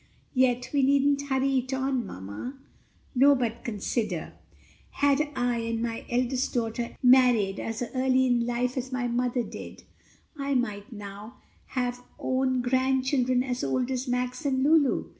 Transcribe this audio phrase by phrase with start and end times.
[0.33, 2.57] "Yet we needn't hurry it on, mamma."
[3.13, 4.33] "No; but consider;
[4.93, 9.83] had I and my eldest daughter married as early in life as my mother did
[10.35, 11.35] I might now
[11.77, 15.09] have own grandchildren as old as Max and Lulu.